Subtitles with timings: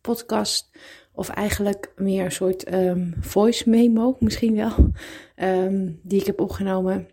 [0.00, 0.70] podcast.
[1.12, 4.72] Of eigenlijk meer een soort um, voice memo, misschien wel.
[5.36, 7.08] Um, die ik heb opgenomen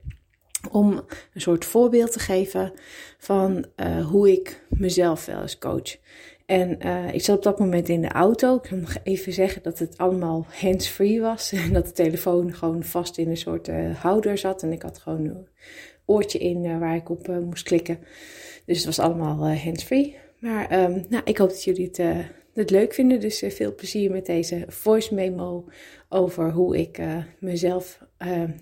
[0.71, 1.03] om
[1.33, 2.73] een soort voorbeeld te geven
[3.17, 5.97] van uh, hoe ik mezelf wel eens coach.
[6.45, 6.79] En
[7.13, 8.55] ik zat op dat moment in de auto.
[8.55, 11.51] Ik kan nog even zeggen dat het allemaal hands-free was.
[11.65, 14.63] En dat de telefoon gewoon vast in een soort houder zat.
[14.63, 15.47] En ik had gewoon een
[16.05, 17.99] oortje in waar ik op moest klikken.
[18.65, 20.17] Dus het was allemaal hands-free.
[20.39, 21.99] Maar um, nou, ik hoop dat jullie het,
[22.55, 23.19] het leuk vinden.
[23.19, 25.65] Dus uh, veel plezier met deze voice memo
[26.09, 27.01] over hoe ik
[27.39, 27.99] mezelf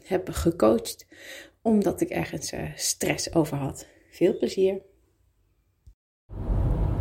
[0.03, 1.07] heb gecoacht.
[1.61, 3.87] Omdat ik ergens stress over had.
[4.09, 4.81] Veel plezier.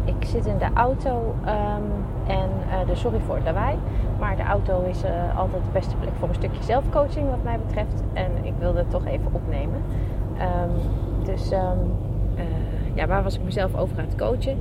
[0.05, 2.51] Ik zit in de auto um, en
[2.87, 3.79] dus sorry voor het lawaai.
[4.19, 5.03] Maar de auto is
[5.37, 8.03] altijd de beste plek voor een stukje zelfcoaching wat mij betreft.
[8.15, 9.83] En ik wilde het toch even opnemen.
[10.41, 11.49] Um, dus
[12.95, 14.59] ja, waar was ik mezelf over aan het coachen?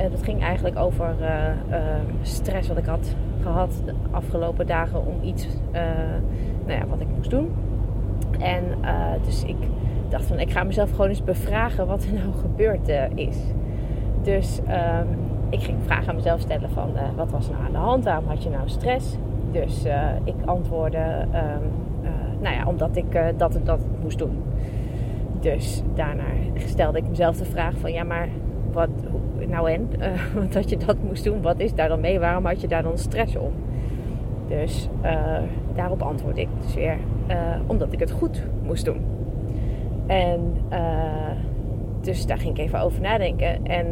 [0.00, 1.28] Uh, dat ging eigenlijk over uh,
[1.70, 1.78] uh,
[2.22, 5.46] stress wat ik had gehad de afgelopen dagen om iets
[6.66, 7.50] nou ja, wat ik moest doen.
[8.38, 8.64] En
[9.24, 9.56] dus ik
[10.08, 13.36] dacht van ik ga mezelf gewoon eens bevragen wat er nou gebeurd is.
[14.22, 15.08] Dus um,
[15.48, 18.04] ik ging vragen aan mezelf stellen van wat was nou aan de hand?
[18.04, 19.16] Waarom had je nou stress?
[19.50, 19.84] Dus
[20.24, 21.70] ik antwoordde, um,
[22.40, 24.42] nou ja, omdat ik dat en dat moest doen.
[25.40, 28.28] Dus daarna stelde ik mezelf de vraag van ja, maar
[28.72, 28.88] wat
[29.48, 29.88] nou en?
[29.98, 32.18] Uh, dat je dat moest doen, wat is daar dan mee?
[32.18, 33.52] Waarom had je daar dan stress om?
[34.48, 35.38] Dus uh,
[35.74, 36.96] daarop antwoord ik dus weer
[37.28, 39.00] uh, omdat ik het goed moest doen.
[40.06, 40.54] En
[42.00, 43.86] dus daar ging ik even over nadenken en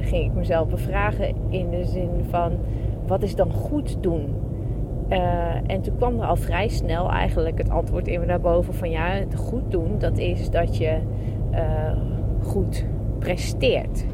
[0.00, 2.52] ging ik mezelf bevragen in de zin van
[3.06, 4.34] wat is dan goed doen?
[5.66, 8.90] En toen kwam er al vrij snel eigenlijk het antwoord in me naar boven van
[8.90, 10.98] ja, het goed doen, dat is dat je
[11.52, 11.92] uh,
[12.42, 12.84] goed
[13.18, 14.04] presteert.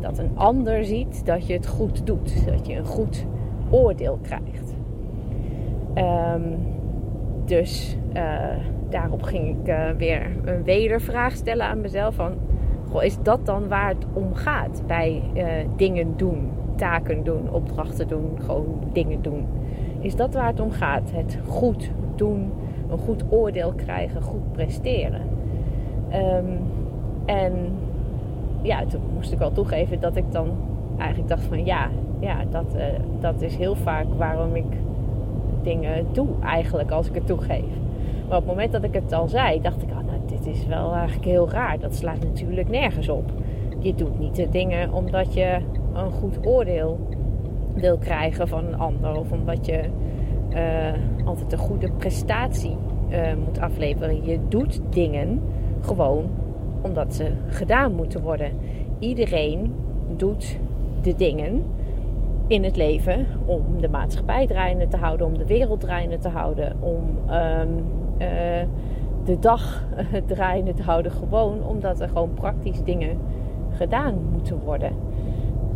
[0.00, 3.26] Dat een ander ziet dat je het goed doet, dat je een goed
[3.70, 4.74] oordeel krijgt.
[5.94, 6.58] Um,
[7.44, 8.38] dus uh,
[8.90, 12.32] daarop ging ik weer een wedervraag stellen aan mezelf van,
[12.90, 15.22] goh, is dat dan waar het om gaat bij
[15.76, 19.46] dingen doen, taken doen, opdrachten doen, gewoon dingen doen?
[20.00, 21.10] Is dat waar het om gaat?
[21.12, 22.52] Het goed doen,
[22.90, 25.22] een goed oordeel krijgen, goed presteren.
[26.12, 26.58] Um,
[27.26, 27.52] en
[28.62, 30.50] ja, toen moest ik wel toegeven dat ik dan
[30.98, 31.88] eigenlijk dacht van ja,
[32.20, 32.82] ja dat, uh,
[33.20, 34.76] dat is heel vaak waarom ik
[35.62, 37.64] dingen doe eigenlijk als ik het toegeef.
[38.28, 40.66] Maar op het moment dat ik het al zei, dacht ik, oh, nou, dit is
[40.66, 41.78] wel eigenlijk heel raar.
[41.78, 43.30] Dat slaat natuurlijk nergens op.
[43.78, 45.58] Je doet niet de dingen omdat je
[45.94, 46.98] een goed oordeel
[47.74, 49.18] wil krijgen van een ander.
[49.18, 49.80] Of omdat je
[50.54, 52.76] uh, altijd een goede prestatie
[53.10, 54.24] uh, moet afleveren.
[54.24, 55.40] Je doet dingen
[55.80, 56.24] gewoon
[56.80, 58.52] omdat ze gedaan moeten worden.
[58.98, 59.74] Iedereen
[60.16, 60.58] doet
[61.02, 61.62] de dingen
[62.46, 66.76] in het leven om de maatschappij draaiende te houden, om de wereld draaiende te houden,
[66.80, 67.84] om um,
[68.18, 68.28] uh,
[69.24, 69.84] de dag
[70.26, 71.12] draaiende te houden.
[71.12, 73.18] Gewoon omdat er gewoon praktisch dingen
[73.70, 74.92] gedaan moeten worden.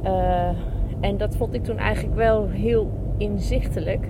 [0.04, 0.48] Uh,
[1.00, 4.08] en dat vond ik toen eigenlijk wel heel inzichtelijk.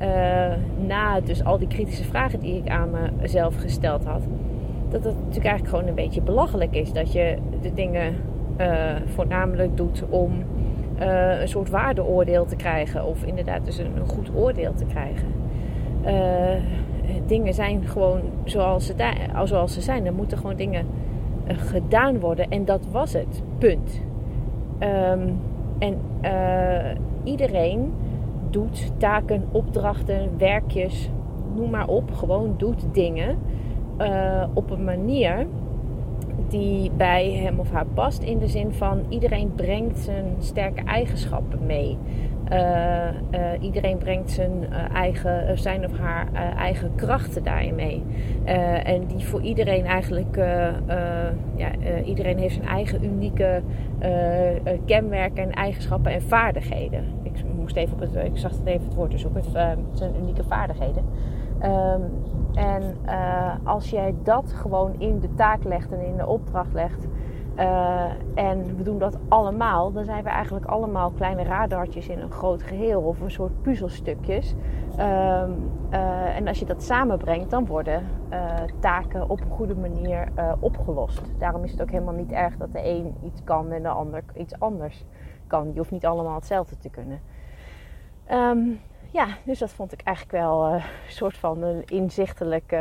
[0.00, 0.52] Uh,
[0.86, 2.90] na dus al die kritische vragen die ik aan
[3.20, 4.22] mezelf gesteld had.
[4.90, 6.92] Dat het natuurlijk eigenlijk gewoon een beetje belachelijk is.
[6.92, 8.14] Dat je de dingen
[8.60, 10.32] uh, voornamelijk doet om
[11.00, 13.04] uh, een soort waardeoordeel te krijgen.
[13.04, 15.28] Of inderdaad dus een, goed oordeel te krijgen.
[17.26, 18.94] dingen zijn gewoon zoals ze,
[19.44, 20.06] zoals ze zijn.
[20.06, 20.86] Er moeten gewoon dingen
[21.46, 22.50] gedaan worden.
[22.50, 23.42] En dat was het.
[23.58, 24.00] Punt.
[24.80, 25.40] Um,
[25.78, 25.98] en
[27.24, 27.92] iedereen
[28.50, 31.10] doet taken, opdrachten, werkjes,
[31.54, 32.12] noem maar op.
[32.12, 33.38] Gewoon doet dingen
[34.00, 35.46] uh, op een manier
[36.48, 38.22] die bij hem of haar past.
[38.22, 41.98] In de zin van iedereen brengt zijn sterke eigenschappen mee.
[42.52, 48.02] Uh, uh, iedereen brengt zijn, eigen, zijn of haar eigen krachten daarin mee.
[48.84, 50.36] en die voor iedereen eigenlijk,
[51.56, 51.70] ja,
[52.04, 53.62] iedereen heeft zijn eigen unieke
[54.84, 57.04] kenmerken en eigenschappen en vaardigheden.
[57.22, 59.42] Ik moest even op het, ik zag het even het woord te zoeken,
[59.92, 61.04] zijn unieke vaardigheden.
[61.64, 62.10] Um,
[62.54, 62.96] en
[63.64, 67.06] als jij dat gewoon in de taak legt en in de opdracht legt,
[67.56, 68.04] Uh,
[68.34, 72.62] en we doen dat allemaal, dan zijn we eigenlijk allemaal kleine radartjes in een groot
[72.62, 74.54] geheel of een soort puzzelstukjes.
[74.90, 78.02] Um, uh, en als je dat samenbrengt, dan worden
[78.78, 80.28] taken op een goede manier
[80.60, 81.22] opgelost.
[81.38, 84.22] Daarom is het ook helemaal niet erg dat de een iets kan en de ander
[84.34, 85.04] iets anders
[85.46, 85.70] kan.
[85.72, 87.20] Je hoeft niet allemaal hetzelfde te kunnen.
[88.32, 88.80] Um,
[89.10, 92.76] ja, dus dat vond ik eigenlijk wel een soort van een inzichtelijk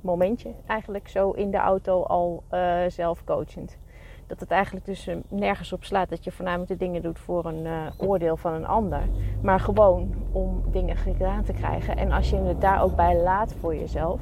[0.00, 3.78] momentje eigenlijk zo in de auto al uh, zelfcoachend.
[4.26, 7.66] Dat het eigenlijk dus nergens op slaat dat je voornamelijk de dingen doet voor een
[7.96, 9.02] oordeel van een ander.
[9.42, 11.96] Maar gewoon om dingen gedaan te krijgen.
[11.96, 14.20] En als je het daar ook bij laat voor jezelf,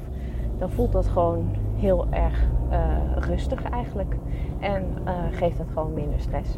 [0.57, 2.45] dan voelt dat gewoon heel erg
[3.15, 4.15] rustig eigenlijk.
[4.59, 6.57] En geeft het gewoon minder stress.